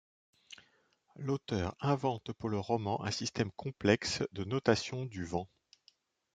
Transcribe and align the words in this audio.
L'auteur 1.15 1.75
invente 1.79 2.33
pour 2.33 2.49
le 2.49 2.57
roman 2.57 3.03
un 3.05 3.11
système 3.11 3.51
complexe 3.51 4.23
de 4.31 4.43
notation 4.45 5.05
du 5.05 5.25
vent. 5.25 5.47